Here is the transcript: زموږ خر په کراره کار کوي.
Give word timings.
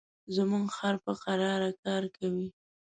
زموږ 0.35 0.65
خر 0.77 0.95
په 1.05 1.11
کراره 1.23 1.69
کار 1.83 2.03
کوي. 2.17 2.47